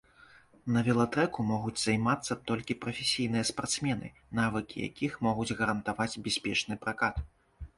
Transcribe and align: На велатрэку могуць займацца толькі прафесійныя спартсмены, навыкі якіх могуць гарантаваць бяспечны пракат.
На 0.75 0.81
велатрэку 0.85 1.43
могуць 1.49 1.75
займацца 1.81 2.37
толькі 2.51 2.77
прафесійныя 2.85 3.49
спартсмены, 3.51 4.07
навыкі 4.41 4.77
якіх 4.89 5.11
могуць 5.27 5.51
гарантаваць 5.61 6.13
бяспечны 6.31 6.75
пракат. 6.87 7.23